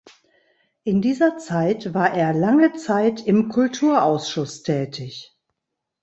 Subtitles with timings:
[0.83, 5.37] In dieser Zeit war er lange Zeit im Kulturausschuss tätig.